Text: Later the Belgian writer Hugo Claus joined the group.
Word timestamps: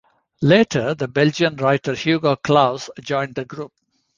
Later 0.41 0.95
the 0.95 1.07
Belgian 1.07 1.57
writer 1.57 1.93
Hugo 1.93 2.35
Claus 2.35 2.89
joined 3.03 3.35
the 3.35 3.45
group. 3.45 3.71